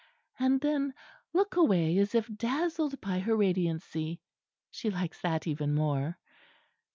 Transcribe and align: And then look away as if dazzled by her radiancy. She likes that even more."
And 0.39 0.61
then 0.61 0.95
look 1.31 1.55
away 1.55 1.95
as 1.99 2.15
if 2.15 2.27
dazzled 2.35 2.99
by 3.01 3.19
her 3.19 3.37
radiancy. 3.37 4.19
She 4.71 4.89
likes 4.89 5.21
that 5.21 5.45
even 5.45 5.75
more." 5.75 6.17